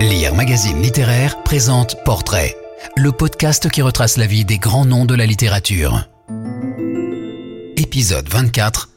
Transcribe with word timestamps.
Lire 0.00 0.34
Magazine 0.34 0.82
Littéraire 0.82 1.42
présente 1.42 1.96
Portrait, 2.04 2.54
le 2.96 3.12
podcast 3.12 3.70
qui 3.70 3.80
retrace 3.80 4.18
la 4.18 4.26
vie 4.26 4.44
des 4.44 4.58
grands 4.58 4.84
noms 4.84 5.06
de 5.06 5.14
la 5.14 5.24
littérature. 5.24 6.06
Épisode 7.76 8.28
24 8.28 8.90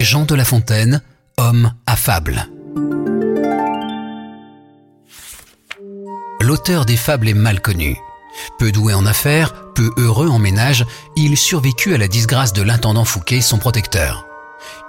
Jean 0.00 0.24
de 0.24 0.34
La 0.36 0.44
Fontaine, 0.44 1.02
homme 1.38 1.72
affable. 1.86 2.48
L'auteur 6.40 6.84
des 6.84 6.96
fables 6.96 7.28
est 7.28 7.34
mal 7.34 7.60
connu. 7.60 7.96
Peu 8.58 8.70
doué 8.70 8.94
en 8.94 9.06
affaires, 9.06 9.72
peu 9.74 9.90
heureux 9.96 10.28
en 10.28 10.38
ménage, 10.38 10.86
il 11.16 11.36
survécut 11.36 11.94
à 11.94 11.98
la 11.98 12.08
disgrâce 12.08 12.52
de 12.52 12.62
l'intendant 12.62 13.04
Fouquet, 13.04 13.40
son 13.40 13.58
protecteur. 13.58 14.26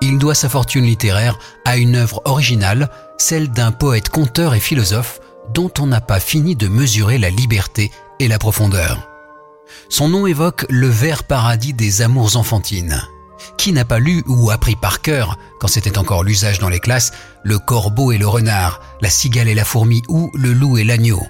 Il 0.01 0.17
doit 0.17 0.35
sa 0.35 0.49
fortune 0.49 0.85
littéraire 0.85 1.39
à 1.65 1.77
une 1.77 1.95
œuvre 1.95 2.21
originale, 2.25 2.89
celle 3.17 3.49
d'un 3.49 3.71
poète 3.71 4.09
conteur 4.09 4.53
et 4.53 4.59
philosophe 4.59 5.19
dont 5.53 5.71
on 5.79 5.87
n'a 5.87 6.01
pas 6.01 6.19
fini 6.19 6.55
de 6.55 6.67
mesurer 6.67 7.17
la 7.17 7.29
liberté 7.29 7.91
et 8.19 8.27
la 8.27 8.39
profondeur. 8.39 9.09
Son 9.89 10.07
nom 10.07 10.27
évoque 10.27 10.65
le 10.69 10.87
vert 10.87 11.23
paradis 11.23 11.73
des 11.73 12.01
amours 12.01 12.37
enfantines. 12.37 13.01
Qui 13.57 13.73
n'a 13.73 13.85
pas 13.85 13.99
lu 13.99 14.23
ou 14.27 14.51
appris 14.51 14.75
par 14.75 15.01
cœur, 15.01 15.37
quand 15.59 15.67
c'était 15.67 15.97
encore 15.97 16.23
l'usage 16.23 16.59
dans 16.59 16.69
les 16.69 16.79
classes, 16.79 17.11
le 17.43 17.59
corbeau 17.59 18.11
et 18.11 18.17
le 18.17 18.27
renard, 18.27 18.79
la 19.01 19.09
cigale 19.09 19.49
et 19.49 19.55
la 19.55 19.65
fourmi 19.65 20.01
ou 20.07 20.31
le 20.33 20.53
loup 20.53 20.77
et 20.77 20.83
l'agneau? 20.83 21.21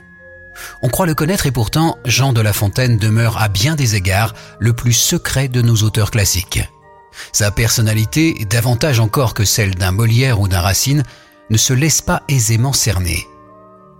On 0.83 0.89
croit 0.89 1.07
le 1.07 1.15
connaître 1.15 1.47
et 1.47 1.51
pourtant, 1.51 1.97
Jean 2.05 2.31
de 2.31 2.41
La 2.41 2.53
Fontaine 2.53 2.97
demeure 2.97 3.41
à 3.41 3.47
bien 3.47 3.75
des 3.75 3.95
égards 3.95 4.33
le 4.59 4.73
plus 4.73 4.93
secret 4.93 5.47
de 5.47 5.61
nos 5.61 5.77
auteurs 5.77 6.11
classiques. 6.11 6.61
Sa 7.31 7.51
personnalité, 7.51 8.45
davantage 8.49 8.99
encore 8.99 9.33
que 9.33 9.45
celle 9.45 9.75
d'un 9.75 9.91
Molière 9.91 10.39
ou 10.39 10.47
d'un 10.47 10.61
Racine, 10.61 11.03
ne 11.49 11.57
se 11.57 11.73
laisse 11.73 12.01
pas 12.01 12.23
aisément 12.27 12.73
cerner. 12.73 13.27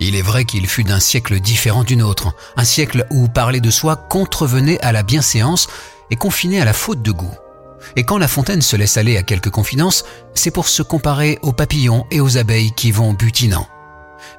Il 0.06 0.16
est 0.16 0.22
vrai 0.22 0.44
qu'il 0.44 0.66
fut 0.66 0.84
d'un 0.84 1.00
siècle 1.00 1.40
différent 1.40 1.82
d'une 1.82 2.02
autre, 2.02 2.34
un 2.58 2.64
siècle 2.64 3.06
où 3.08 3.26
parler 3.26 3.62
de 3.62 3.70
soi 3.70 3.96
contrevenait 3.96 4.78
à 4.82 4.92
la 4.92 5.02
bienséance 5.02 5.66
et 6.10 6.16
confinait 6.16 6.60
à 6.60 6.66
la 6.66 6.74
faute 6.74 7.00
de 7.00 7.10
goût. 7.10 7.34
Et 7.96 8.04
quand 8.04 8.18
La 8.18 8.28
Fontaine 8.28 8.60
se 8.60 8.76
laisse 8.76 8.98
aller 8.98 9.16
à 9.16 9.22
quelques 9.22 9.48
confidences, 9.48 10.04
c'est 10.34 10.50
pour 10.50 10.68
se 10.68 10.82
comparer 10.82 11.38
aux 11.40 11.54
papillons 11.54 12.04
et 12.10 12.20
aux 12.20 12.36
abeilles 12.36 12.72
qui 12.72 12.92
vont 12.92 13.14
butinant. 13.14 13.66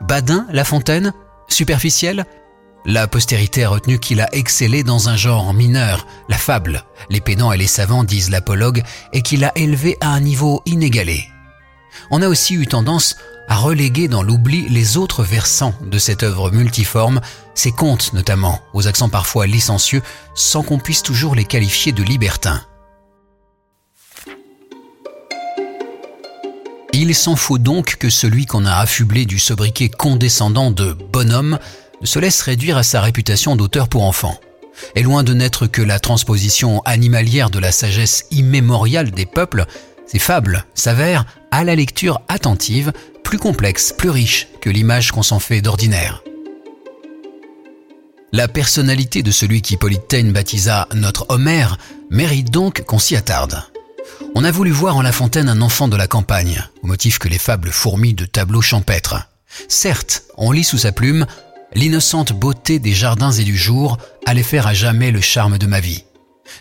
Badin, 0.01 0.45
La 0.51 0.65
Fontaine 0.65 1.13
Superficiel 1.47 2.27
La 2.85 3.07
postérité 3.07 3.63
a 3.63 3.69
retenu 3.69 3.97
qu'il 3.97 4.21
a 4.21 4.29
excellé 4.35 4.83
dans 4.83 5.09
un 5.09 5.15
genre 5.15 5.51
mineur, 5.51 6.05
la 6.29 6.37
fable, 6.37 6.83
les 7.09 7.21
pédants 7.21 7.51
et 7.51 7.57
les 7.57 7.65
savants 7.65 8.03
disent 8.03 8.29
l'apologue, 8.29 8.83
et 9.13 9.23
qu'il 9.23 9.43
a 9.43 9.51
élevé 9.57 9.97
à 9.99 10.09
un 10.09 10.19
niveau 10.19 10.61
inégalé. 10.67 11.25
On 12.11 12.21
a 12.21 12.27
aussi 12.27 12.53
eu 12.53 12.67
tendance 12.67 13.15
à 13.47 13.57
reléguer 13.57 14.07
dans 14.07 14.23
l'oubli 14.23 14.67
les 14.69 14.97
autres 14.97 15.23
versants 15.23 15.73
de 15.81 15.97
cette 15.97 16.23
œuvre 16.23 16.51
multiforme, 16.51 17.21
ses 17.53 17.71
contes 17.71 18.13
notamment, 18.13 18.59
aux 18.73 18.87
accents 18.87 19.09
parfois 19.09 19.47
licencieux, 19.47 20.01
sans 20.33 20.63
qu'on 20.63 20.79
puisse 20.79 21.03
toujours 21.03 21.35
les 21.35 21.45
qualifier 21.45 21.91
de 21.91 22.03
libertins. 22.03 22.61
Il 26.97 27.13
s'en 27.13 27.35
faut 27.35 27.57
donc 27.57 27.97
que 27.97 28.09
celui 28.09 28.45
qu'on 28.45 28.65
a 28.65 28.75
affublé 28.75 29.25
du 29.25 29.37
sobriquet 29.37 29.89
condescendant 29.89 30.71
de 30.71 30.93
bonhomme 30.93 31.59
ne 32.01 32.05
se 32.05 32.19
laisse 32.19 32.41
réduire 32.41 32.77
à 32.77 32.83
sa 32.83 33.01
réputation 33.01 33.57
d'auteur 33.57 33.89
pour 33.89 34.03
enfants. 34.03 34.39
Et 34.95 35.03
loin 35.03 35.23
de 35.23 35.33
n'être 35.33 35.67
que 35.67 35.81
la 35.81 35.99
transposition 35.99 36.81
animalière 36.85 37.49
de 37.49 37.59
la 37.59 37.73
sagesse 37.73 38.25
immémoriale 38.31 39.11
des 39.11 39.25
peuples, 39.25 39.65
ces 40.07 40.19
fables 40.19 40.65
s'avèrent, 40.73 41.25
à 41.51 41.65
la 41.65 41.75
lecture 41.75 42.21
attentive, 42.29 42.93
plus 43.25 43.39
complexe, 43.39 43.91
plus 43.91 44.11
riche 44.11 44.47
que 44.61 44.69
l'image 44.69 45.11
qu'on 45.11 45.23
s'en 45.23 45.39
fait 45.39 45.59
d'ordinaire. 45.59 46.23
La 48.31 48.47
personnalité 48.47 49.23
de 49.23 49.31
celui 49.31 49.61
qui 49.61 49.77
Taine 50.07 50.31
baptisa 50.31 50.87
notre 50.93 51.25
Homère 51.29 51.77
mérite 52.09 52.51
donc 52.51 52.83
qu'on 52.83 52.99
s'y 52.99 53.15
attarde. 53.15 53.61
On 54.35 54.43
a 54.43 54.51
voulu 54.51 54.71
voir 54.71 54.95
en 54.95 55.01
La 55.01 55.11
Fontaine 55.11 55.49
un 55.49 55.61
enfant 55.61 55.87
de 55.87 55.97
la 55.97 56.07
campagne, 56.07 56.63
au 56.83 56.87
motif 56.87 57.17
que 57.17 57.27
les 57.27 57.37
fables 57.37 57.71
fourmillent 57.71 58.13
de 58.13 58.25
tableaux 58.25 58.61
champêtres. 58.61 59.27
Certes, 59.67 60.23
on 60.37 60.51
lit 60.51 60.63
sous 60.63 60.77
sa 60.77 60.91
plume 60.91 61.25
L'innocente 61.73 62.31
beauté 62.31 62.79
des 62.79 62.93
jardins 62.93 63.31
et 63.31 63.43
du 63.43 63.57
jour 63.57 63.97
allait 64.25 64.43
faire 64.43 64.67
à 64.67 64.73
jamais 64.73 65.11
le 65.11 65.19
charme 65.19 65.57
de 65.57 65.65
ma 65.65 65.81
vie. 65.81 66.05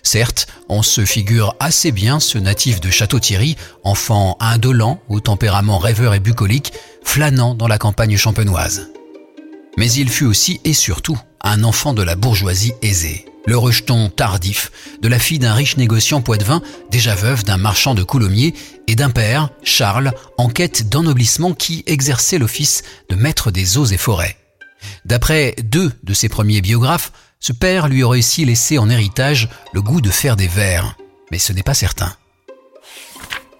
Certes, 0.02 0.46
on 0.68 0.82
se 0.82 1.04
figure 1.04 1.56
assez 1.60 1.92
bien 1.92 2.20
ce 2.20 2.38
natif 2.38 2.80
de 2.80 2.90
Château-Thierry, 2.90 3.56
enfant 3.82 4.36
indolent, 4.40 5.00
au 5.08 5.20
tempérament 5.20 5.78
rêveur 5.78 6.14
et 6.14 6.20
bucolique, 6.20 6.72
flânant 7.02 7.54
dans 7.54 7.68
la 7.68 7.78
campagne 7.78 8.16
champenoise. 8.16 8.90
Mais 9.76 9.90
il 9.92 10.08
fut 10.08 10.24
aussi 10.24 10.60
et 10.64 10.74
surtout 10.74 11.18
un 11.40 11.64
enfant 11.64 11.92
de 11.92 12.02
la 12.02 12.16
bourgeoisie 12.16 12.72
aisée, 12.80 13.26
le 13.46 13.58
rejeton 13.58 14.08
tardif 14.08 14.72
de 15.02 15.08
la 15.08 15.18
fille 15.18 15.38
d'un 15.38 15.52
riche 15.52 15.76
négociant 15.76 16.22
poitevin, 16.22 16.62
déjà 16.90 17.14
veuve 17.14 17.44
d'un 17.44 17.58
marchand 17.58 17.94
de 17.94 18.02
coulommiers, 18.02 18.54
et 18.86 18.94
d'un 18.94 19.10
père, 19.10 19.50
Charles, 19.62 20.12
en 20.38 20.48
quête 20.48 20.88
d'ennoblissement 20.88 21.52
qui 21.52 21.82
exerçait 21.86 22.38
l'office 22.38 22.82
de 23.08 23.16
maître 23.16 23.50
des 23.50 23.76
eaux 23.76 23.86
et 23.86 23.96
forêts. 23.96 24.36
D'après 25.04 25.54
deux 25.62 25.92
de 26.02 26.14
ses 26.14 26.28
premiers 26.28 26.60
biographes, 26.60 27.12
ce 27.44 27.52
père 27.52 27.88
lui 27.88 28.02
aurait 28.02 28.20
aussi 28.20 28.46
laissé 28.46 28.78
en 28.78 28.88
héritage 28.88 29.50
le 29.74 29.82
goût 29.82 30.00
de 30.00 30.08
faire 30.08 30.34
des 30.34 30.48
vers, 30.48 30.96
mais 31.30 31.36
ce 31.36 31.52
n'est 31.52 31.62
pas 31.62 31.74
certain. 31.74 32.10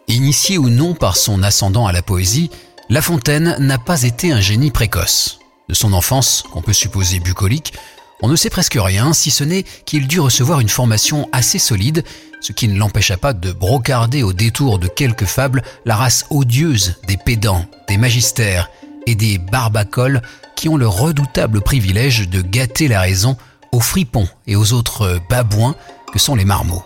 Initié 0.08 0.56
ou 0.56 0.70
non 0.70 0.94
par 0.94 1.18
son 1.18 1.42
ascendant 1.42 1.86
à 1.86 1.92
la 1.92 2.00
poésie, 2.00 2.50
La 2.88 3.02
Fontaine 3.02 3.56
n'a 3.58 3.76
pas 3.76 4.04
été 4.04 4.32
un 4.32 4.40
génie 4.40 4.70
précoce. 4.70 5.38
De 5.68 5.74
son 5.74 5.92
enfance, 5.92 6.44
qu'on 6.50 6.62
peut 6.62 6.72
supposer 6.72 7.20
bucolique, 7.20 7.74
on 8.22 8.28
ne 8.28 8.36
sait 8.36 8.48
presque 8.48 8.78
rien, 8.80 9.12
si 9.12 9.30
ce 9.30 9.44
n'est 9.44 9.64
qu'il 9.84 10.06
dut 10.06 10.20
recevoir 10.20 10.60
une 10.60 10.70
formation 10.70 11.28
assez 11.32 11.58
solide, 11.58 12.04
ce 12.40 12.52
qui 12.52 12.68
ne 12.68 12.78
l'empêcha 12.78 13.18
pas 13.18 13.34
de 13.34 13.52
brocarder 13.52 14.22
au 14.22 14.32
détour 14.32 14.78
de 14.78 14.88
quelques 14.88 15.26
fables 15.26 15.62
la 15.84 15.96
race 15.96 16.24
odieuse 16.30 16.94
des 17.06 17.18
pédants, 17.18 17.66
des 17.86 17.98
magistères 17.98 18.70
et 19.06 19.14
des 19.14 19.36
barbacoles 19.36 20.22
qui 20.56 20.70
ont 20.70 20.78
le 20.78 20.88
redoutable 20.88 21.60
privilège 21.60 22.30
de 22.30 22.40
gâter 22.40 22.88
la 22.88 23.02
raison 23.02 23.36
aux 23.74 23.80
fripons 23.80 24.28
et 24.46 24.54
aux 24.54 24.72
autres 24.72 25.20
babouins 25.28 25.74
que 26.12 26.18
sont 26.20 26.36
les 26.36 26.44
marmots. 26.44 26.84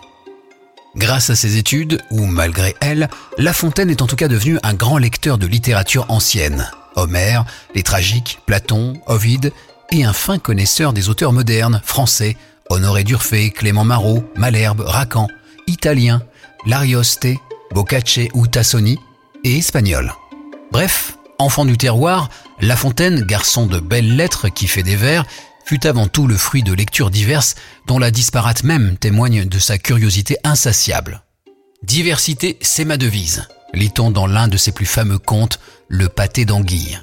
Grâce 0.97 1.29
à 1.29 1.37
ses 1.37 1.59
études, 1.59 2.03
ou 2.11 2.25
malgré 2.25 2.75
elles, 2.81 3.11
La 3.37 3.53
Fontaine 3.53 3.91
est 3.91 4.01
en 4.01 4.07
tout 4.07 4.17
cas 4.17 4.27
devenu 4.27 4.59
un 4.63 4.73
grand 4.73 4.97
lecteur 4.97 5.37
de 5.37 5.47
littérature 5.47 6.07
ancienne. 6.09 6.71
Homère, 6.97 7.45
les 7.75 7.83
tragiques, 7.83 8.41
Platon, 8.47 8.95
Ovide, 9.07 9.53
et 9.93 10.05
un 10.05 10.15
fin 10.15 10.39
connaisseur 10.39 10.93
des 10.93 11.11
auteurs 11.11 11.33
modernes, 11.33 11.83
français, 11.85 12.37
Honoré 12.71 13.05
d'Urfé, 13.05 13.51
Clément 13.51 13.85
Marot, 13.85 14.25
Malherbe, 14.37 14.81
Racan, 14.81 15.29
italien, 15.67 16.23
L'Arioste, 16.67 17.29
Boccace 17.73 18.21
ou 18.33 18.47
Tassoni, 18.47 18.99
et 19.45 19.59
espagnol. 19.59 20.13
Bref, 20.73 21.19
enfant 21.39 21.65
du 21.67 21.77
terroir, 21.77 22.31
La 22.61 22.77
Fontaine, 22.77 23.23
garçon 23.23 23.67
de 23.67 23.79
belles 23.79 24.17
lettres 24.17 24.49
qui 24.49 24.67
fait 24.67 24.83
des 24.83 24.97
vers, 24.97 25.25
fut 25.69 25.87
avant 25.87 26.07
tout 26.07 26.27
le 26.27 26.39
fruit 26.39 26.63
de 26.63 26.73
lectures 26.73 27.11
diverses 27.11 27.55
dont 27.87 27.99
la 27.99 28.11
disparate 28.11 28.65
même 28.65 28.97
témoigne 28.97 29.45
de 29.45 29.59
sa 29.59 29.77
curiosité 29.77 30.39
insatiable. 30.43 31.21
Diversité, 31.83 32.57
c'est 32.63 32.87
ma 32.87 32.97
devise, 32.97 33.47
lit-on 33.75 34.11
dans 34.11 34.27
l'un 34.27 34.49
de 34.49 34.57
ses 34.57 34.73
plus 34.73 34.87
fameux 34.87 35.19
contes, 35.19 35.61
Le 35.89 36.09
pâté 36.09 36.47
d'anguille. 36.47 36.99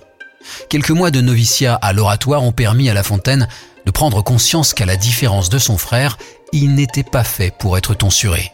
Quelques 0.68 0.90
mois 0.90 1.12
de 1.12 1.22
noviciat 1.22 1.76
à 1.76 1.94
l'oratoire 1.94 2.42
ont 2.42 2.52
permis 2.52 2.90
à 2.90 2.96
La 2.96 3.04
Fontaine 3.04 3.48
de 3.86 3.92
prendre 3.92 4.24
conscience 4.24 4.74
qu'à 4.74 4.88
la 4.88 4.98
différence 4.98 5.50
de 5.50 5.60
son 5.60 5.78
frère, 5.78 6.18
il 6.52 6.74
n'était 6.74 7.04
pas 7.04 7.24
fait 7.24 7.54
pour 7.56 7.78
être 7.78 7.94
tonsuré. 7.94 8.52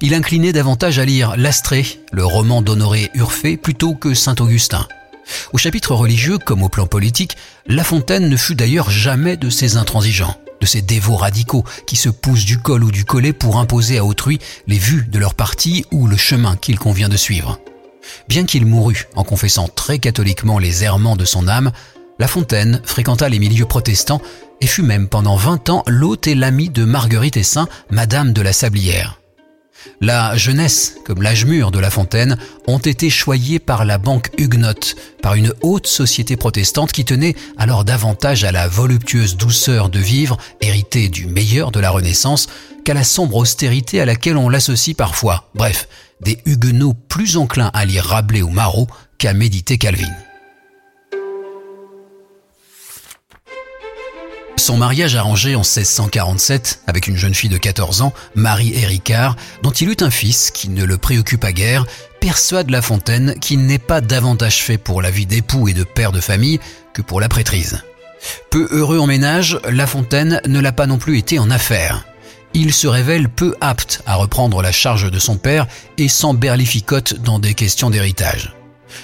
Il 0.00 0.12
inclinait 0.14 0.52
davantage 0.52 0.98
à 0.98 1.04
lire 1.04 1.36
L'Astrée, 1.36 1.86
le 2.10 2.26
roman 2.26 2.62
d'Honoré 2.62 3.12
Urfé, 3.14 3.56
plutôt 3.56 3.94
que 3.94 4.12
Saint-Augustin. 4.12 4.88
Au 5.52 5.58
chapitre 5.58 5.94
religieux 5.94 6.38
comme 6.38 6.62
au 6.62 6.68
plan 6.68 6.86
politique, 6.86 7.36
La 7.66 7.84
Fontaine 7.84 8.28
ne 8.28 8.36
fut 8.36 8.54
d'ailleurs 8.54 8.90
jamais 8.90 9.36
de 9.36 9.50
ces 9.50 9.76
intransigeants, 9.76 10.36
de 10.60 10.66
ces 10.66 10.82
dévots 10.82 11.16
radicaux 11.16 11.64
qui 11.86 11.96
se 11.96 12.08
poussent 12.08 12.44
du 12.44 12.58
col 12.58 12.84
ou 12.84 12.90
du 12.90 13.04
collet 13.04 13.32
pour 13.32 13.58
imposer 13.58 13.98
à 13.98 14.04
autrui 14.04 14.38
les 14.66 14.78
vues 14.78 15.06
de 15.08 15.18
leur 15.18 15.34
parti 15.34 15.84
ou 15.90 16.06
le 16.06 16.16
chemin 16.16 16.56
qu'il 16.56 16.78
convient 16.78 17.08
de 17.08 17.16
suivre. 17.16 17.60
Bien 18.28 18.44
qu'il 18.44 18.66
mourût 18.66 19.06
en 19.16 19.24
confessant 19.24 19.68
très 19.68 19.98
catholiquement 19.98 20.58
les 20.58 20.84
errements 20.84 21.16
de 21.16 21.24
son 21.24 21.48
âme, 21.48 21.72
La 22.18 22.28
Fontaine 22.28 22.80
fréquenta 22.84 23.28
les 23.28 23.38
milieux 23.38 23.66
protestants 23.66 24.22
et 24.60 24.66
fut 24.66 24.82
même 24.82 25.08
pendant 25.08 25.36
vingt 25.36 25.68
ans 25.68 25.82
l'hôte 25.86 26.26
et 26.26 26.34
l'ami 26.34 26.70
de 26.70 26.84
Marguerite 26.84 27.36
Essin, 27.36 27.68
Madame 27.90 28.32
de 28.32 28.42
la 28.42 28.52
Sablière. 28.52 29.20
La 30.00 30.36
jeunesse, 30.36 30.96
comme 31.04 31.22
l'âge 31.22 31.44
mûr 31.46 31.70
de 31.70 31.78
La 31.78 31.90
Fontaine, 31.90 32.38
ont 32.66 32.78
été 32.78 33.10
choyés 33.10 33.58
par 33.58 33.84
la 33.84 33.98
banque 33.98 34.30
huguenote, 34.38 34.96
par 35.22 35.34
une 35.34 35.52
haute 35.62 35.86
société 35.86 36.36
protestante 36.36 36.92
qui 36.92 37.04
tenait 37.04 37.34
alors 37.56 37.84
davantage 37.84 38.44
à 38.44 38.52
la 38.52 38.68
voluptueuse 38.68 39.36
douceur 39.36 39.88
de 39.88 39.98
vivre, 39.98 40.36
héritée 40.60 41.08
du 41.08 41.26
meilleur 41.26 41.70
de 41.70 41.80
la 41.80 41.90
Renaissance, 41.90 42.48
qu'à 42.84 42.94
la 42.94 43.04
sombre 43.04 43.36
austérité 43.36 44.00
à 44.00 44.04
laquelle 44.04 44.36
on 44.36 44.48
l'associe 44.48 44.96
parfois. 44.96 45.48
Bref, 45.54 45.88
des 46.20 46.38
huguenots 46.46 46.94
plus 47.08 47.36
enclins 47.36 47.70
à 47.74 47.84
lire 47.84 48.04
Rabelais 48.04 48.42
ou 48.42 48.50
Marot 48.50 48.88
qu'à 49.18 49.32
méditer 49.32 49.78
Calvin. 49.78 50.12
Son 54.58 54.78
mariage 54.78 55.14
arrangé 55.14 55.54
en 55.54 55.60
1647 55.60 56.80
avec 56.86 57.06
une 57.06 57.16
jeune 57.16 57.34
fille 57.34 57.50
de 57.50 57.58
14 57.58 58.00
ans, 58.02 58.12
Marie 58.34 58.74
Héricard, 58.74 59.36
dont 59.62 59.70
il 59.70 59.90
eut 59.90 59.96
un 60.00 60.10
fils 60.10 60.50
qui 60.50 60.70
ne 60.70 60.84
le 60.84 60.96
préoccupa 60.96 61.52
guère, 61.52 61.86
persuade 62.20 62.70
La 62.70 62.82
Fontaine 62.82 63.38
qu'il 63.38 63.66
n'est 63.66 63.78
pas 63.78 64.00
davantage 64.00 64.62
fait 64.62 64.78
pour 64.78 65.02
la 65.02 65.10
vie 65.10 65.26
d'époux 65.26 65.68
et 65.68 65.74
de 65.74 65.84
père 65.84 66.10
de 66.10 66.20
famille 66.20 66.58
que 66.94 67.02
pour 67.02 67.20
la 67.20 67.28
prêtrise. 67.28 67.82
Peu 68.50 68.66
heureux 68.70 68.98
en 68.98 69.06
ménage, 69.06 69.60
La 69.68 69.86
Fontaine 69.86 70.40
ne 70.46 70.58
l'a 70.58 70.72
pas 70.72 70.86
non 70.86 70.98
plus 70.98 71.18
été 71.18 71.38
en 71.38 71.50
affaires. 71.50 72.06
Il 72.54 72.72
se 72.72 72.86
révèle 72.86 73.28
peu 73.28 73.54
apte 73.60 74.02
à 74.06 74.14
reprendre 74.14 74.62
la 74.62 74.72
charge 74.72 75.10
de 75.10 75.18
son 75.18 75.36
père 75.36 75.66
et 75.98 76.08
s'emberlificote 76.08 77.20
dans 77.20 77.38
des 77.38 77.52
questions 77.52 77.90
d'héritage. 77.90 78.56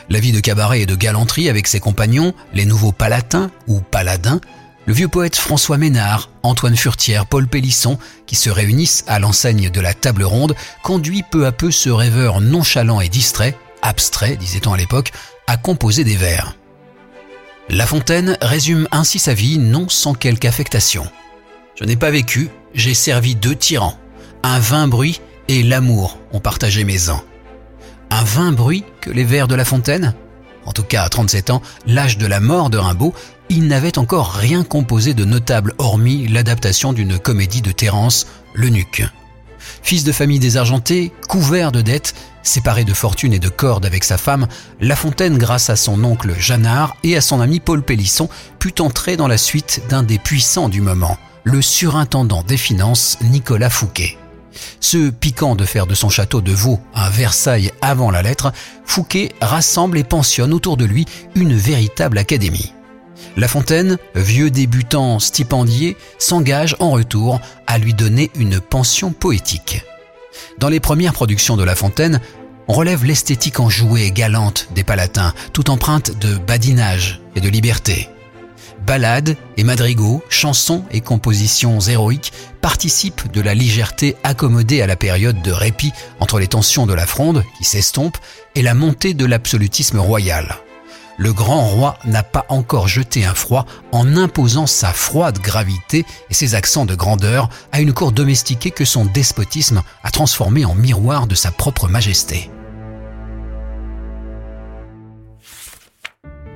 La 0.09 0.21
vie 0.21 0.33
de 0.33 0.41
cabaret 0.41 0.81
et 0.81 0.87
de 0.87 0.95
galanterie 0.95 1.51
avec 1.51 1.67
ses 1.67 1.79
compagnons, 1.81 2.33
les 2.55 2.65
nouveaux 2.65 2.93
palatins 2.93 3.51
ou 3.67 3.81
paladins, 3.81 4.41
le 4.87 4.93
vieux 4.93 5.09
poète 5.09 5.37
François 5.37 5.79
Ménard, 5.79 6.31
Antoine 6.43 6.77
Furtière, 6.77 7.27
Paul 7.27 7.47
Pélisson, 7.47 7.99
qui 8.27 8.35
se 8.35 8.51
réunissent 8.51 9.05
à 9.07 9.19
l'enseigne 9.19 9.71
de 9.71 9.81
la 9.81 9.95
table 9.95 10.25
ronde, 10.25 10.55
conduit 10.83 11.23
peu 11.23 11.47
à 11.47 11.53
peu 11.53 11.71
ce 11.71 11.89
rêveur 11.91 12.41
nonchalant 12.41 13.01
et 13.01 13.09
distrait, 13.09 13.57
abstrait 13.83 14.37
disait-on 14.37 14.73
à 14.73 14.77
l'époque, 14.77 15.13
à 15.47 15.57
composer 15.57 16.05
des 16.05 16.17
vers. 16.17 16.57
La 17.69 17.87
Fontaine 17.87 18.37
résume 18.43 18.89
ainsi 18.91 19.19
sa 19.19 19.35
vie 19.35 19.59
non 19.59 19.89
sans 19.89 20.15
quelque 20.15 20.47
affectation. 20.47 21.07
Je 21.79 21.85
n'ai 21.85 21.97
pas 21.97 22.11
vécu, 22.11 22.51
j'ai 22.75 22.95
servi 22.95 23.35
deux 23.35 23.55
tyrans. 23.55 23.99
Un 24.43 24.59
vain 24.59 24.89
bruit 24.89 25.21
et 25.49 25.63
l'amour 25.63 26.19
ont 26.33 26.41
partagé 26.41 26.85
mes 26.85 27.09
ans. 27.09 27.23
Un 28.11 28.25
vain 28.25 28.53
bruit 28.53 28.85
que 29.01 29.11
les 29.11 29.25
vers 29.25 29.49
de 29.49 29.55
La 29.55 29.65
Fontaine? 29.65 30.15
En 30.67 30.73
tout 30.73 30.83
cas, 30.83 31.03
à 31.03 31.09
37 31.09 31.51
ans, 31.51 31.63
l'âge 31.87 32.19
de 32.19 32.27
la 32.27 32.41
mort 32.41 32.71
de 32.71 32.79
Rimbaud, 32.79 33.15
il 33.49 33.67
n'avait 33.67 33.99
encore 33.99 34.33
rien 34.33 34.65
composé 34.65 35.15
de 35.15 35.25
notable 35.25 35.75
hormis 35.79 36.29
l'adaptation 36.29 36.93
d'une 36.93 37.19
comédie 37.19 37.63
de 37.63 37.73
Terence, 37.73 38.27
L'Eunuque. 38.55 39.05
Fils 39.83 40.05
de 40.05 40.13
famille 40.13 40.39
désargentée, 40.39 41.13
couvert 41.29 41.73
de 41.73 41.83
dettes, 41.83 42.15
séparé 42.43 42.85
de 42.85 42.95
fortune 42.95 43.33
et 43.33 43.39
de 43.39 43.49
cordes 43.49 43.87
avec 43.87 44.05
sa 44.05 44.19
femme, 44.19 44.47
La 44.81 44.97
Fontaine, 44.97 45.39
grâce 45.39 45.71
à 45.71 45.77
son 45.77 46.03
oncle 46.05 46.35
Jeannard 46.39 46.97
et 47.03 47.17
à 47.17 47.21
son 47.21 47.41
ami 47.41 47.61
Paul 47.61 47.83
Pélisson, 47.83 48.29
put 48.59 48.81
entrer 48.81 49.17
dans 49.17 49.29
la 49.29 49.39
suite 49.39 49.83
d'un 49.89 50.03
des 50.03 50.19
puissants 50.19 50.69
du 50.69 50.81
moment, 50.81 51.19
le 51.45 51.63
surintendant 51.63 52.43
des 52.43 52.57
finances 52.57 53.19
Nicolas 53.23 53.71
Fouquet. 53.71 54.19
Ce 54.81 55.11
piquant 55.11 55.55
de 55.57 55.65
faire 55.65 55.87
de 55.87 55.95
son 55.95 56.09
château 56.09 56.41
de 56.41 56.53
Vaux 56.53 56.81
un 56.95 57.11
Versailles 57.11 57.73
avant 57.81 58.11
la 58.11 58.23
lettre, 58.23 58.53
Fouquet 58.85 59.33
rassemble 59.41 59.99
et 59.99 60.05
pensionne 60.05 60.53
autour 60.53 60.77
de 60.77 60.85
lui 60.85 61.07
une 61.35 61.55
véritable 61.55 62.19
académie. 62.19 62.73
La 63.37 63.49
Fontaine, 63.49 63.99
vieux 64.15 64.51
débutant 64.51 65.19
stipendié, 65.19 65.97
s'engage 66.19 66.77
en 66.81 66.91
retour 66.91 67.41
à 67.67 67.79
lui 67.79 67.95
donner 67.95 68.31
une 68.37 68.61
pension 68.61 69.13
poétique. 69.13 69.83
Dans 70.59 70.69
les 70.69 70.81
premières 70.81 71.15
productions 71.15 71.57
de 71.57 71.65
La 71.65 71.75
Fontaine, 71.75 72.21
on 72.69 72.75
relève 72.75 73.05
l'esthétique 73.05 73.61
enjouée 73.61 74.05
et 74.05 74.13
galante 74.13 74.69
des 74.75 74.85
palatins, 74.85 75.35
tout 75.53 75.71
empreinte 75.71 76.19
de 76.19 76.37
badinage 76.37 77.21
et 77.35 77.41
de 77.41 77.49
liberté. 77.49 78.09
Ballades 78.87 79.37
et 79.57 79.65
madrigaux, 79.65 80.23
chansons 80.29 80.85
et 80.91 81.01
compositions 81.01 81.81
héroïques 81.81 82.33
participent 82.61 83.31
de 83.33 83.41
la 83.41 83.55
légèreté 83.55 84.17
accommodée 84.23 84.83
à 84.83 84.87
la 84.87 84.97
période 84.97 85.41
de 85.43 85.53
répit 85.53 85.93
entre 86.21 86.39
les 86.39 86.49
tensions 86.49 86.87
de 86.87 86.95
la 86.95 87.07
fronde, 87.07 87.45
qui 87.59 87.65
s'estompent, 87.65 88.19
et 88.55 88.63
la 88.63 88.75
montée 88.75 89.15
de 89.15 89.25
l'absolutisme 89.25 89.99
royal 89.99 90.57
le 91.23 91.33
grand 91.33 91.65
roi 91.65 91.99
n'a 92.05 92.23
pas 92.23 92.45
encore 92.49 92.89
jeté 92.89 93.25
un 93.25 93.35
froid 93.35 93.67
en 93.93 94.17
imposant 94.17 94.67
sa 94.67 94.93
froide 94.93 95.39
gravité 95.39 96.05
et 96.31 96.35
ses 96.35 96.55
accents 96.55 96.87
de 96.87 96.95
grandeur 96.95 97.49
à 97.71 97.81
une 97.81 97.93
cour 97.93 98.13
domestiquée 98.13 98.71
que 98.71 98.85
son 98.85 99.05
despotisme 99.05 99.83
a 100.03 100.11
transformée 100.11 100.65
en 100.65 100.75
miroir 100.75 101.27
de 101.27 101.35
sa 101.35 101.53
propre 101.53 101.87
majesté. 101.89 102.51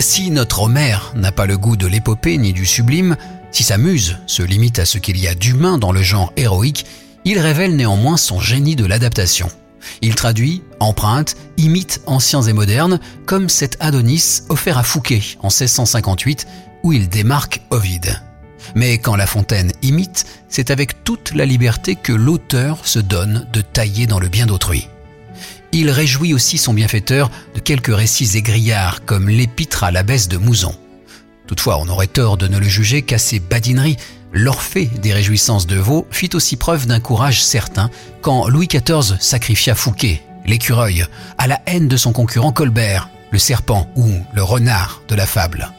Si 0.09 0.31
notre 0.31 0.63
Homère 0.63 1.13
n'a 1.17 1.33
pas 1.33 1.47
le 1.47 1.59
goût 1.59 1.77
de 1.77 1.89
l'épopée 1.89 2.39
ni 2.39 2.53
du 2.53 2.65
sublime, 2.65 3.17
si 3.51 3.65
sa 3.65 3.77
muse 3.77 4.19
se 4.29 4.45
limite 4.45 4.79
à 4.79 4.85
ce 4.85 4.99
qu'il 4.99 5.19
y 5.19 5.27
a 5.27 5.35
d'humain 5.35 5.79
dans 5.79 5.91
le 5.91 6.01
genre 6.01 6.33
héroïque, 6.37 6.87
il 7.25 7.41
révèle 7.41 7.75
néanmoins 7.75 8.17
son 8.17 8.39
génie 8.39 8.77
de 8.77 8.87
l'adaptation. 8.87 9.49
Il 10.03 10.15
traduit, 10.15 10.63
emprunte, 10.79 11.35
imite 11.57 12.03
anciens 12.07 12.43
et 12.43 12.53
modernes, 12.53 13.01
comme 13.27 13.49
cet 13.49 13.77
Adonis 13.81 14.43
offert 14.49 14.79
à 14.79 14.85
Fouquet 14.85 15.23
en 15.41 15.49
1658, 15.49 16.47
où 16.85 16.93
il 16.93 17.09
démarque 17.09 17.63
Ovide. 17.71 18.23
Mais 18.77 18.99
quand 18.99 19.17
La 19.17 19.27
Fontaine 19.27 19.73
imite, 19.83 20.25
c'est 20.49 20.71
avec 20.71 21.03
toute 21.03 21.35
la 21.35 21.47
liberté 21.47 21.97
que 21.97 22.13
l'auteur 22.13 22.87
se 22.87 23.01
donne 23.01 23.49
de 23.53 23.61
tailler 23.61 24.07
dans 24.07 24.21
le 24.21 24.29
bien 24.29 24.47
d'autrui. 24.47 24.87
Il 25.79 25.91
réjouit 25.91 26.33
aussi 26.33 26.57
son 26.57 26.73
bienfaiteur 26.73 27.31
de 27.55 27.61
quelques 27.61 27.95
récits 27.95 28.39
égrillards 28.39 29.05
comme 29.05 29.29
l'épître 29.29 29.85
à 29.85 29.91
l'abbesse 29.91 30.27
de 30.27 30.39
Mouzon. 30.39 30.75
Toutefois, 31.47 31.77
on 31.79 31.89
aurait 31.89 32.07
tort 32.07 32.39
de 32.39 32.49
ne 32.49 32.57
le 32.57 32.67
juger 32.67 33.03
qu'à 33.03 33.19
ses 33.19 33.41
badineries, 33.41 33.99
l'Orphée 34.33 34.87
des 35.03 35.13
réjouissances 35.13 35.67
de 35.67 35.77
Vaux 35.77 36.07
fit 36.11 36.31
aussi 36.33 36.57
preuve 36.57 36.87
d'un 36.87 36.99
courage 36.99 37.43
certain 37.43 37.91
quand 38.23 38.49
Louis 38.49 38.69
XIV 38.69 39.19
sacrifia 39.21 39.75
Fouquet, 39.75 40.23
l'écureuil, 40.47 41.05
à 41.37 41.47
la 41.47 41.61
haine 41.67 41.89
de 41.89 41.99
son 41.99 42.13
concurrent 42.13 42.53
Colbert, 42.53 43.11
le 43.31 43.39
serpent 43.39 43.87
ou 43.97 44.09
le 44.33 44.43
renard 44.43 45.03
de 45.09 45.15
la 45.15 45.27
fable. 45.27 45.73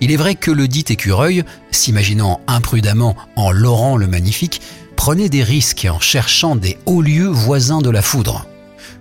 Il 0.00 0.10
est 0.10 0.16
vrai 0.16 0.34
que 0.34 0.50
le 0.50 0.66
dit 0.66 0.84
écureuil, 0.88 1.44
s'imaginant 1.70 2.40
imprudemment 2.48 3.14
en 3.36 3.52
Laurent 3.52 3.96
le 3.96 4.08
Magnifique, 4.08 4.62
prenait 4.96 5.28
des 5.28 5.44
risques 5.44 5.86
en 5.88 6.00
cherchant 6.00 6.56
des 6.56 6.76
hauts 6.86 7.02
lieux 7.02 7.28
voisins 7.28 7.82
de 7.82 7.90
la 7.90 8.02
foudre. 8.02 8.44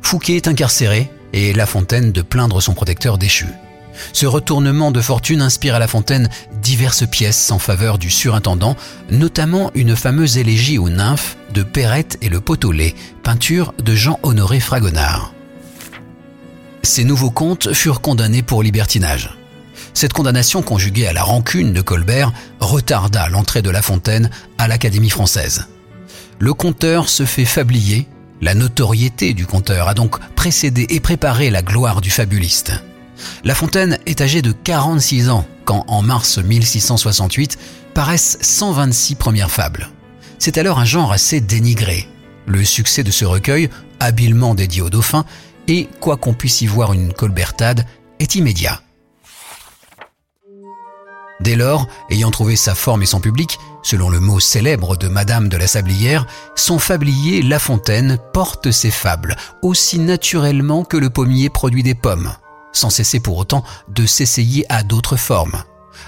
Fouquet 0.07 0.38
est 0.38 0.48
incarcéré 0.48 1.12
et 1.33 1.51
La 1.51 1.65
Fontaine 1.65 2.13
de 2.13 2.21
plaindre 2.21 2.62
son 2.62 2.74
protecteur 2.74 3.18
déchu. 3.18 3.48
Ce 4.13 4.25
retournement 4.25 4.92
de 4.92 5.01
fortune 5.01 5.42
inspire 5.42 5.75
à 5.75 5.80
La 5.80 5.88
Fontaine 5.89 6.30
diverses 6.62 7.06
pièces 7.06 7.51
en 7.51 7.59
faveur 7.59 7.98
du 7.98 8.09
surintendant, 8.09 8.77
notamment 9.12 9.69
une 9.75 9.98
fameuse 9.98 10.38
élégie 10.38 10.77
aux 10.77 10.88
nymphes 10.88 11.36
de 11.54 11.62
Perrette 11.62 12.18
et 12.21 12.30
le 12.30 12.39
Potolet, 12.39 12.95
peinture 13.21 13.74
de 13.83 13.95
Jean-Honoré 13.95 14.62
Fragonard. 14.62 15.33
Ces 16.83 17.04
nouveaux 17.04 17.30
contes 17.30 17.74
furent 17.74 18.00
condamnés 18.00 18.44
pour 18.44 18.63
libertinage. 18.63 19.38
Cette 19.94 20.13
condamnation 20.13 20.62
conjuguée 20.62 21.07
à 21.07 21.12
la 21.12 21.24
rancune 21.24 21.74
de 21.74 21.81
Colbert 21.81 22.31
retarda 22.61 23.28
l'entrée 23.28 23.61
de 23.61 23.71
La 23.71 23.81
Fontaine 23.81 24.30
à 24.57 24.69
l'Académie 24.69 25.09
française. 25.09 25.68
Le 26.40 26.54
conteur 26.54 27.09
se 27.09 27.26
fait 27.26 27.44
fablier, 27.44 28.07
la 28.42 28.54
notoriété 28.54 29.34
du 29.34 29.46
conteur 29.46 29.88
a 29.88 29.94
donc 29.94 30.20
précédé 30.36 30.86
et 30.90 31.00
préparé 31.00 31.50
la 31.50 31.62
gloire 31.62 32.02
du 32.02 32.10
fabuliste. 32.10 32.74
La 33.44 33.56
Fontaine 33.56 33.98
est 34.06 34.22
âgé 34.22 34.42
de 34.42 34.52
46 34.52 35.30
ans 35.30 35.46
quand, 35.66 35.84
en 35.88 36.02
mars 36.02 36.38
1668, 36.38 37.58
paraissent 37.94 38.38
126 38.42 39.16
premières 39.16 39.52
fables. 39.52 39.90
C'est 40.40 40.58
alors 40.58 40.80
un 40.80 40.86
genre 40.86 41.12
assez 41.12 41.42
dénigré. 41.42 42.08
Le 42.46 42.64
succès 42.64 43.04
de 43.04 43.12
ce 43.12 43.26
recueil, 43.26 43.70
habilement 44.00 44.56
dédié 44.56 44.82
au 44.82 44.90
dauphin, 44.90 45.26
et, 45.68 45.90
quoi 46.00 46.16
qu'on 46.16 46.34
puisse 46.34 46.62
y 46.62 46.68
voir 46.68 46.94
une 46.94 47.12
colbertade, 47.12 47.86
est 48.20 48.36
immédiat. 48.36 48.82
Dès 51.40 51.56
lors, 51.56 51.88
ayant 52.10 52.32
trouvé 52.32 52.56
sa 52.56 52.74
forme 52.74 53.04
et 53.04 53.08
son 53.08 53.20
public, 53.20 53.60
selon 53.84 54.10
le 54.10 54.20
mot 54.20 54.40
célèbre 54.40 54.98
de 54.98 55.08
Madame 55.08 55.50
de 55.50 55.58
la 55.58 55.68
Sablière, 55.68 56.26
son 56.56 56.80
fablier 56.80 57.42
La 57.42 57.60
Fontaine 57.60 58.18
porte 58.34 58.72
ses 58.72 58.92
fables 58.92 59.36
aussi 59.62 60.00
naturellement 60.00 60.84
que 60.84 60.98
le 60.98 61.10
pommier 61.10 61.50
produit 61.50 61.84
des 61.84 61.96
pommes 61.96 62.32
sans 62.78 62.90
cesser 62.90 63.20
pour 63.20 63.38
autant 63.38 63.64
de 63.90 64.06
s'essayer 64.06 64.66
à 64.70 64.84
d'autres 64.84 65.18
formes. 65.18 65.64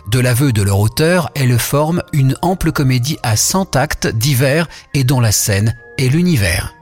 De 0.07 0.19
l'aveu 0.19 0.53
de 0.53 0.61
leur 0.61 0.79
auteur, 0.79 1.29
elle 1.35 1.57
forme 1.57 2.03
une 2.13 2.35
ample 2.41 2.71
comédie 2.71 3.17
à 3.23 3.35
100 3.35 3.75
actes 3.75 4.07
divers 4.07 4.67
et 4.93 5.03
dont 5.03 5.19
la 5.19 5.31
scène 5.31 5.75
est 5.97 6.07
l'univers. 6.07 6.73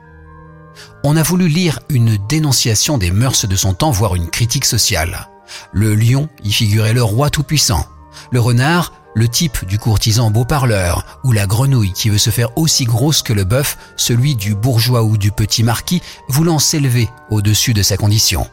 On 1.04 1.16
a 1.16 1.22
voulu 1.22 1.48
lire 1.48 1.80
une 1.88 2.18
dénonciation 2.28 2.98
des 2.98 3.10
mœurs 3.10 3.46
de 3.46 3.56
son 3.56 3.74
temps, 3.74 3.90
voire 3.90 4.14
une 4.14 4.28
critique 4.28 4.64
sociale. 4.64 5.28
Le 5.72 5.94
lion 5.94 6.28
y 6.44 6.52
figurait 6.52 6.92
le 6.92 7.02
roi 7.02 7.30
tout-puissant. 7.30 7.86
Le 8.30 8.40
renard, 8.40 8.92
le 9.14 9.28
type 9.28 9.64
du 9.66 9.78
courtisan 9.78 10.30
beau 10.30 10.44
parleur, 10.44 11.20
ou 11.24 11.32
la 11.32 11.46
grenouille 11.46 11.92
qui 11.92 12.08
veut 12.08 12.18
se 12.18 12.30
faire 12.30 12.56
aussi 12.56 12.84
grosse 12.84 13.22
que 13.22 13.32
le 13.32 13.44
bœuf, 13.44 13.76
celui 13.96 14.36
du 14.36 14.54
bourgeois 14.54 15.02
ou 15.02 15.16
du 15.16 15.32
petit 15.32 15.62
marquis, 15.62 16.02
voulant 16.28 16.58
s'élever 16.58 17.08
au-dessus 17.30 17.74
de 17.74 17.82
sa 17.82 17.96
condition. 17.96 18.46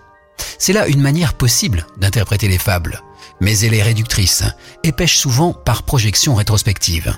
C'est 0.58 0.74
là 0.74 0.88
une 0.88 1.02
manière 1.02 1.34
possible 1.34 1.86
d'interpréter 1.98 2.48
les 2.48 2.58
fables, 2.58 3.02
mais 3.40 3.60
elle 3.60 3.74
est 3.74 3.84
réductrice 3.84 4.44
et 4.84 4.92
pêche 4.92 5.18
souvent 5.18 5.54
par 5.54 5.84
projection 5.84 6.36
rétrospective. 6.36 7.16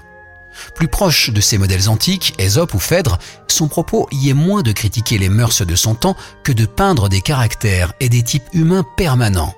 Plus 0.75 0.87
proche 0.87 1.29
de 1.29 1.41
ces 1.41 1.57
modèles 1.57 1.89
antiques, 1.89 2.33
Ésope 2.39 2.73
ou 2.73 2.79
Phèdre, 2.79 3.19
son 3.47 3.67
propos 3.67 4.07
y 4.11 4.29
est 4.29 4.33
moins 4.33 4.63
de 4.63 4.71
critiquer 4.71 5.17
les 5.17 5.29
mœurs 5.29 5.65
de 5.65 5.75
son 5.75 5.95
temps 5.95 6.17
que 6.43 6.51
de 6.51 6.65
peindre 6.65 7.09
des 7.09 7.21
caractères 7.21 7.93
et 7.99 8.09
des 8.09 8.23
types 8.23 8.47
humains 8.53 8.85
permanents. 8.97 9.53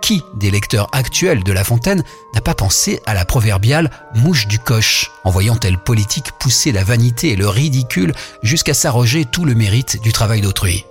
Qui 0.00 0.22
des 0.34 0.50
lecteurs 0.50 0.88
actuels 0.92 1.44
de 1.44 1.52
La 1.52 1.64
Fontaine 1.64 2.02
n'a 2.34 2.40
pas 2.40 2.54
pensé 2.54 3.00
à 3.06 3.14
la 3.14 3.24
proverbiale 3.24 3.90
mouche 4.14 4.46
du 4.46 4.58
coche, 4.58 5.10
en 5.24 5.30
voyant 5.30 5.56
telle 5.56 5.78
politique 5.78 6.32
pousser 6.38 6.72
la 6.72 6.84
vanité 6.84 7.30
et 7.30 7.36
le 7.36 7.48
ridicule 7.48 8.14
jusqu'à 8.42 8.74
s'arroger 8.74 9.24
tout 9.24 9.44
le 9.44 9.54
mérite 9.54 10.00
du 10.02 10.12
travail 10.12 10.40
d'autrui. 10.40 10.84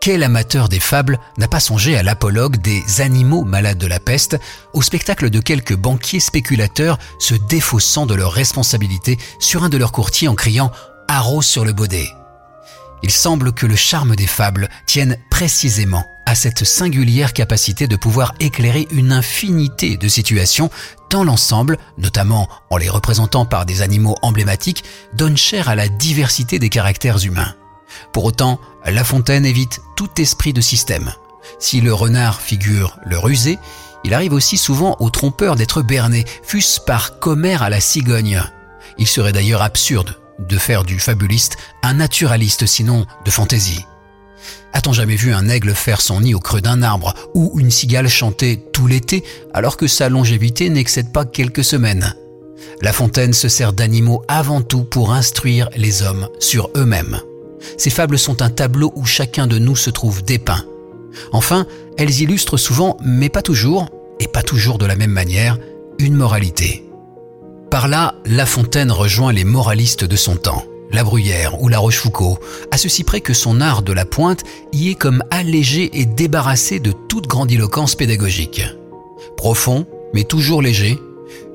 Quel 0.00 0.22
amateur 0.22 0.68
des 0.68 0.78
fables 0.78 1.18
n'a 1.36 1.48
pas 1.48 1.58
songé 1.58 1.96
à 1.96 2.02
l'apologue 2.04 2.58
des 2.58 3.00
animaux 3.00 3.44
malades 3.44 3.78
de 3.78 3.88
la 3.88 3.98
peste, 3.98 4.38
au 4.72 4.80
spectacle 4.80 5.30
de 5.30 5.40
quelques 5.40 5.74
banquiers 5.74 6.20
spéculateurs 6.20 6.98
se 7.18 7.34
défaussant 7.34 8.06
de 8.06 8.14
leurs 8.14 8.32
responsabilités 8.32 9.18
sur 9.40 9.64
un 9.64 9.68
de 9.68 9.76
leurs 9.76 9.92
courtiers 9.92 10.28
en 10.28 10.36
criant 10.36 10.70
Haro 11.08 11.42
sur 11.42 11.64
le 11.64 11.72
baudet 11.72 12.08
Il 13.02 13.10
semble 13.10 13.52
que 13.52 13.66
le 13.66 13.76
charme 13.76 14.14
des 14.14 14.28
fables 14.28 14.68
tienne 14.86 15.18
précisément 15.28 16.04
à 16.26 16.34
cette 16.34 16.64
singulière 16.64 17.32
capacité 17.32 17.86
de 17.86 17.96
pouvoir 17.96 18.34
éclairer 18.40 18.88
une 18.90 19.12
infinité 19.12 19.96
de 19.96 20.08
situations, 20.08 20.70
tant 21.08 21.24
l'ensemble, 21.24 21.78
notamment 21.96 22.48
en 22.68 22.76
les 22.76 22.88
représentant 22.88 23.46
par 23.46 23.64
des 23.64 23.80
animaux 23.80 24.16
emblématiques, 24.22 24.84
donne 25.14 25.36
chair 25.36 25.68
à 25.68 25.76
la 25.76 25.88
diversité 25.88 26.58
des 26.58 26.68
caractères 26.68 27.24
humains. 27.24 27.54
Pour 28.12 28.24
autant, 28.24 28.60
La 28.84 29.04
Fontaine 29.04 29.46
évite 29.46 29.80
tout 29.96 30.10
esprit 30.18 30.52
de 30.52 30.60
système. 30.60 31.12
Si 31.60 31.80
le 31.80 31.94
renard 31.94 32.40
figure 32.40 32.98
le 33.06 33.18
rusé, 33.18 33.58
il 34.04 34.12
arrive 34.12 34.32
aussi 34.32 34.56
souvent 34.56 34.96
au 34.98 35.10
trompeur 35.10 35.56
d'être 35.56 35.82
berné, 35.82 36.24
fût-ce 36.42 36.80
par 36.80 37.18
commère 37.20 37.62
à 37.62 37.70
la 37.70 37.80
cigogne. 37.80 38.42
Il 38.98 39.06
serait 39.06 39.32
d'ailleurs 39.32 39.62
absurde 39.62 40.16
de 40.38 40.58
faire 40.58 40.84
du 40.84 40.98
fabuliste 40.98 41.56
un 41.82 41.94
naturaliste 41.94 42.66
sinon 42.66 43.06
de 43.24 43.30
fantaisie. 43.30 43.84
A-t-on 44.72 44.92
jamais 44.92 45.16
vu 45.16 45.32
un 45.32 45.48
aigle 45.48 45.74
faire 45.74 46.00
son 46.00 46.20
nid 46.20 46.34
au 46.34 46.40
creux 46.40 46.60
d'un 46.60 46.82
arbre 46.82 47.14
ou 47.34 47.58
une 47.58 47.70
cigale 47.70 48.08
chanter 48.08 48.62
tout 48.72 48.86
l'été 48.86 49.24
alors 49.54 49.76
que 49.76 49.86
sa 49.86 50.08
longévité 50.08 50.68
n'excède 50.68 51.12
pas 51.12 51.24
quelques 51.24 51.64
semaines? 51.64 52.14
La 52.82 52.92
Fontaine 52.92 53.32
se 53.32 53.48
sert 53.48 53.72
d'animaux 53.72 54.22
avant 54.28 54.60
tout 54.60 54.84
pour 54.84 55.12
instruire 55.12 55.68
les 55.76 56.02
hommes 56.02 56.28
sur 56.40 56.70
eux-mêmes. 56.76 57.20
Ces 57.78 57.90
fables 57.90 58.18
sont 58.18 58.42
un 58.42 58.50
tableau 58.50 58.92
où 58.96 59.04
chacun 59.04 59.46
de 59.46 59.58
nous 59.58 59.76
se 59.76 59.90
trouve 59.90 60.22
dépeint. 60.22 60.64
Enfin, 61.32 61.66
elles 61.96 62.20
illustrent 62.20 62.58
souvent, 62.58 62.96
mais 63.02 63.28
pas 63.28 63.42
toujours, 63.42 63.88
et 64.20 64.28
pas 64.28 64.42
toujours 64.42 64.78
de 64.78 64.86
la 64.86 64.96
même 64.96 65.10
manière, 65.10 65.58
une 65.98 66.14
moralité. 66.14 66.84
Par 67.70 67.88
là, 67.88 68.14
La 68.26 68.46
Fontaine 68.46 68.92
rejoint 68.92 69.32
les 69.32 69.44
moralistes 69.44 70.04
de 70.04 70.16
son 70.16 70.36
temps, 70.36 70.64
La 70.92 71.04
Bruyère 71.04 71.60
ou 71.60 71.68
La 71.68 71.78
Rochefoucauld, 71.78 72.38
à 72.70 72.78
ceci 72.78 73.04
près 73.04 73.20
que 73.20 73.34
son 73.34 73.60
art 73.60 73.82
de 73.82 73.92
la 73.92 74.04
pointe 74.04 74.44
y 74.72 74.90
est 74.90 74.94
comme 74.94 75.22
allégé 75.30 75.90
et 76.00 76.06
débarrassé 76.06 76.78
de 76.78 76.92
toute 76.92 77.26
grandiloquence 77.26 77.94
pédagogique. 77.94 78.62
Profond, 79.36 79.86
mais 80.14 80.24
toujours 80.24 80.62
léger, 80.62 80.98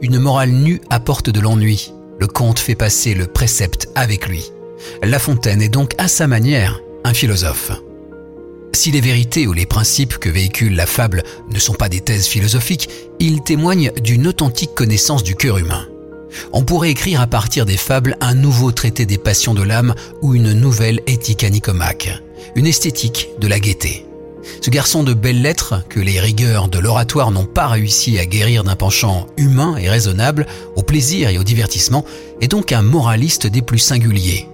une 0.02 0.20
morale 0.20 0.52
nue 0.52 0.82
apporte 0.90 1.30
de 1.30 1.40
l'ennui. 1.40 1.94
Le 2.20 2.28
conte 2.28 2.60
fait 2.60 2.76
passer 2.76 3.14
le 3.14 3.28
précepte 3.28 3.90
avec 3.96 4.28
lui. 4.28 4.52
La 5.02 5.20
Fontaine 5.20 5.62
est 5.62 5.70
donc 5.70 5.94
à 5.98 6.08
sa 6.08 6.28
manière 6.28 6.80
un 7.04 7.14
philosophe. 7.14 7.72
Si 8.74 8.92
les 8.92 9.02
vérités 9.02 9.48
ou 9.48 9.54
les 9.54 9.66
principes 9.66 10.18
que 10.18 10.30
véhicule 10.30 10.76
la 10.76 10.86
fable 10.86 11.24
ne 11.50 11.60
sont 11.60 11.74
pas 11.74 11.90
des 11.90 12.02
thèses 12.02 12.28
philosophiques, 12.28 12.90
ils 13.20 13.42
témoignent 13.42 13.92
d'une 14.02 14.28
authentique 14.28 14.74
connaissance 14.74 15.24
du 15.24 15.36
cœur 15.36 15.58
humain. 15.58 15.88
On 16.54 16.64
pourrait 16.64 16.92
écrire 16.92 17.22
à 17.22 17.28
partir 17.28 17.66
des 17.66 17.78
fables 17.78 18.18
un 18.22 18.34
nouveau 18.34 18.72
traité 18.72 19.06
des 19.06 19.18
passions 19.18 19.54
de 19.54 19.64
l'âme 19.64 19.96
ou 20.22 20.36
une 20.36 20.54
nouvelle 20.54 21.02
éthique 21.08 21.44
à 21.44 21.50
une 22.56 22.68
esthétique 22.68 23.30
de 23.40 23.48
la 23.48 23.60
gaieté. 23.60 24.06
Ce 24.62 24.70
garçon 24.70 25.04
de 25.04 25.14
belles 25.14 25.42
lettres, 25.42 25.84
que 25.88 26.00
les 26.00 26.20
rigueurs 26.20 26.68
de 26.68 26.80
l'oratoire 26.80 27.32
n'ont 27.32 27.46
pas 27.46 27.68
réussi 27.68 28.18
à 28.20 28.26
guérir 28.26 28.64
d'un 28.64 28.76
penchant 28.76 29.28
humain 29.38 29.76
et 29.78 29.90
raisonnable, 29.90 30.48
au 30.76 30.82
plaisir 30.82 31.30
et 31.30 31.38
au 31.38 31.44
divertissement, 31.44 32.06
est 32.42 32.48
donc 32.48 32.72
un 32.72 32.82
moraliste 32.82 33.48
des 33.48 33.62
plus 33.62 33.80
singuliers, 33.80 34.48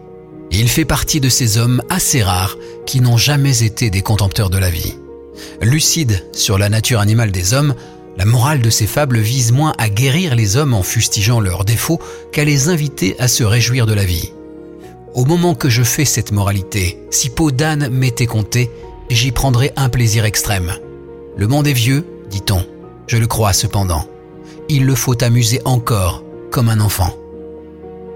il 0.51 0.69
fait 0.69 0.85
partie 0.85 1.19
de 1.19 1.29
ces 1.29 1.57
hommes 1.57 1.81
assez 1.89 2.23
rares 2.23 2.57
qui 2.85 3.01
n'ont 3.01 3.17
jamais 3.17 3.63
été 3.63 3.89
des 3.89 4.01
contempteurs 4.01 4.49
de 4.49 4.57
la 4.57 4.69
vie. 4.69 4.95
Lucide 5.61 6.25
sur 6.33 6.57
la 6.57 6.69
nature 6.69 6.99
animale 6.99 7.31
des 7.31 7.53
hommes, 7.53 7.75
la 8.17 8.25
morale 8.25 8.61
de 8.61 8.69
ces 8.71 8.87
fables 8.87 9.19
vise 9.19 9.51
moins 9.51 9.73
à 9.77 9.89
guérir 9.89 10.35
les 10.35 10.57
hommes 10.57 10.73
en 10.73 10.81
fustigeant 10.81 11.39
leurs 11.39 11.65
défauts 11.65 12.01
qu'à 12.31 12.43
les 12.43 12.67
inviter 12.67 13.15
à 13.19 13.27
se 13.27 13.43
réjouir 13.43 13.85
de 13.85 13.93
la 13.93 14.05
vie. 14.05 14.33
Au 15.13 15.23
moment 15.23 15.53
que 15.53 15.69
je 15.69 15.83
fais 15.83 16.05
cette 16.05 16.31
moralité, 16.31 16.99
si 17.11 17.29
peau 17.29 17.51
d'âne 17.51 17.89
m'était 17.89 18.25
comptée, 18.25 18.71
j'y 19.09 19.31
prendrais 19.31 19.71
un 19.75 19.89
plaisir 19.89 20.25
extrême. 20.25 20.73
Le 21.37 21.47
monde 21.47 21.67
est 21.67 21.73
vieux, 21.73 22.05
dit-on. 22.29 22.65
Je 23.05 23.17
le 23.17 23.27
crois 23.27 23.53
cependant. 23.53 24.05
Il 24.67 24.85
le 24.85 24.95
faut 24.95 25.23
amuser 25.23 25.61
encore, 25.63 26.23
comme 26.51 26.69
un 26.69 26.79
enfant. 26.79 27.15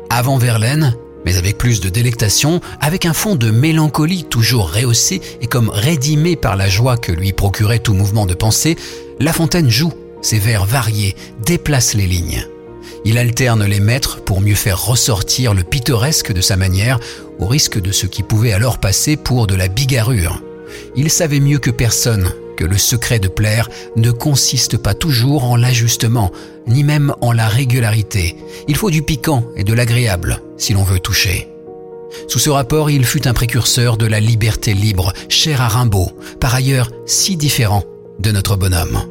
Avant 0.10 0.38
Verlaine, 0.38 0.96
mais 1.25 1.38
avec 1.38 1.58
plus 1.58 1.79
de 1.79 1.89
délectation, 1.89 2.60
avec 2.79 3.05
un 3.05 3.13
fond 3.13 3.36
de 3.36 3.51
mélancolie 3.51 4.24
toujours 4.24 4.74
rehaussé 4.74 5.22
et 5.41 5.48
comme 5.48 5.70
rédimé 5.70 6.36
par 6.36 6.55
la 6.55 6.67
joie 6.67 6.98
que 6.98 7.12
lui 7.12 7.31
procurait 7.31 7.79
tout 7.79 7.93
mouvement 7.93 8.25
de 8.25 8.34
pensée, 8.34 8.75
La 9.22 9.34
Fontaine 9.34 9.70
joue, 9.70 9.94
ses 10.24 10.40
vers 10.40 10.66
variés, 10.66 11.16
déplace 11.46 11.94
les 11.94 12.08
lignes. 12.08 12.44
Il 13.06 13.20
alterne 13.20 13.63
les 13.63 13.80
maîtres 13.80 14.24
pour 14.24 14.42
mieux 14.42 14.56
faire 14.56 14.84
ressortir 14.84 15.54
le 15.54 15.62
pittoresque 15.62 16.34
de 16.34 16.42
sa 16.42 16.58
manière, 16.58 17.00
au 17.38 17.46
risque 17.46 17.80
de 17.80 17.92
ce 17.92 18.08
qui 18.08 18.24
pouvait 18.24 18.51
alors 18.51 18.80
passer 18.80 19.18
pour 19.18 19.46
de 19.46 19.54
la 19.54 19.68
bigarrure. 19.68 20.42
Il 20.96 21.12
savait 21.12 21.40
mieux 21.40 21.60
que 21.60 21.70
personne 21.70 22.32
que 22.58 22.66
le 22.66 22.80
secret 22.80 23.20
de 23.20 23.28
plaire 23.28 23.70
ne 23.96 24.10
consiste 24.10 24.78
pas 24.78 24.96
toujours 24.96 25.44
en 25.44 25.56
l'ajustement, 25.56 26.32
ni 26.66 26.84
même 26.84 27.13
en 27.22 27.32
la 27.32 27.48
régularité. 27.48 28.36
Il 28.68 28.75
faut 28.75 28.90
du 28.90 29.04
piquant 29.04 29.46
et 29.56 29.63
de 29.63 29.74
l'agréable 29.74 30.42
si 30.58 30.74
l'on 30.74 30.84
veut 30.84 31.00
toucher. 31.00 31.48
Sous 32.28 32.40
ce 32.40 32.50
rapport, 32.50 32.90
il 32.90 33.06
fut 33.06 33.28
un 33.28 33.34
précurseur 33.34 33.98
de 33.98 34.08
la 34.08 34.20
liberté 34.20 34.74
libre, 34.74 35.13
cher 35.30 35.62
à 35.62 35.68
Rimbaud, 35.68 36.12
par 36.40 36.56
ailleurs 36.56 36.90
si 37.06 37.38
différent 37.38 37.84
de 38.20 38.32
notre 38.32 38.56
bonhomme. 38.56 39.11